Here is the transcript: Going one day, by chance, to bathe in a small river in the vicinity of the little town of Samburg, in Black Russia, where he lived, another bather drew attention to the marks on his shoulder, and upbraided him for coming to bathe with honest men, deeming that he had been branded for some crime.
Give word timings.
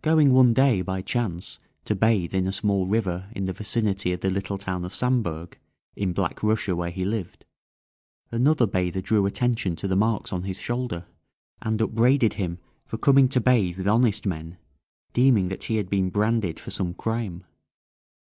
Going 0.00 0.32
one 0.32 0.54
day, 0.54 0.80
by 0.80 1.02
chance, 1.02 1.58
to 1.84 1.94
bathe 1.94 2.34
in 2.34 2.46
a 2.46 2.50
small 2.50 2.86
river 2.86 3.26
in 3.32 3.44
the 3.44 3.52
vicinity 3.52 4.10
of 4.14 4.20
the 4.20 4.30
little 4.30 4.56
town 4.56 4.86
of 4.86 4.94
Samburg, 4.94 5.58
in 5.94 6.14
Black 6.14 6.42
Russia, 6.42 6.74
where 6.74 6.88
he 6.90 7.04
lived, 7.04 7.44
another 8.32 8.66
bather 8.66 9.02
drew 9.02 9.26
attention 9.26 9.76
to 9.76 9.86
the 9.86 9.94
marks 9.94 10.32
on 10.32 10.44
his 10.44 10.58
shoulder, 10.62 11.04
and 11.60 11.82
upbraided 11.82 12.32
him 12.40 12.58
for 12.86 12.96
coming 12.96 13.28
to 13.28 13.38
bathe 13.38 13.76
with 13.76 13.86
honest 13.86 14.24
men, 14.24 14.56
deeming 15.12 15.48
that 15.48 15.64
he 15.64 15.76
had 15.76 15.90
been 15.90 16.08
branded 16.08 16.58
for 16.58 16.70
some 16.70 16.94
crime. 16.94 17.44